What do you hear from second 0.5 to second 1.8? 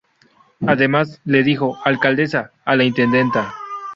Además, le dijo